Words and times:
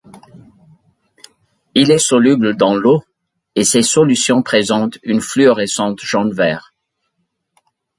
Il 1.75 1.91
est 1.91 1.99
soluble 1.99 2.55
dans 2.57 2.73
l'eau 2.73 3.03
et 3.53 3.63
ses 3.63 3.83
solutions 3.83 4.41
présentent 4.41 4.97
une 5.03 5.21
fluorescence 5.21 5.99
jaune-vert. 6.01 6.73